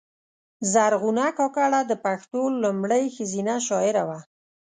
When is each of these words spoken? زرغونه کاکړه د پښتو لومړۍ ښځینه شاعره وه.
زرغونه 0.71 1.25
کاکړه 1.37 1.79
د 1.85 1.93
پښتو 2.05 2.41
لومړۍ 2.63 3.03
ښځینه 3.15 3.55
شاعره 3.67 4.03
وه. 4.09 4.19